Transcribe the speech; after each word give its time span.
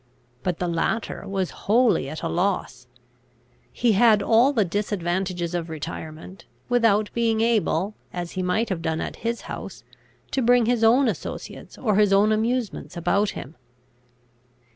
But 0.41 0.57
the 0.57 0.67
latter 0.67 1.25
was 1.27 1.51
wholly 1.67 2.09
at 2.09 2.23
a 2.23 2.27
loss. 2.27 2.87
He 3.71 3.91
had 3.91 4.23
all 4.23 4.51
the 4.51 4.65
disadvantages 4.65 5.53
of 5.53 5.69
retirement, 5.69 6.45
without 6.69 7.11
being 7.13 7.41
able, 7.41 7.93
as 8.11 8.31
he 8.31 8.41
might 8.41 8.69
have 8.69 8.81
done 8.81 8.99
at 8.99 9.17
his 9.17 9.41
house, 9.41 9.83
to 10.31 10.41
bring 10.41 10.65
his 10.65 10.83
own 10.83 11.07
associates 11.07 11.77
or 11.77 11.97
his 11.97 12.11
own 12.11 12.31
amusements 12.31 12.97
about 12.97 13.29
him. 13.37 13.55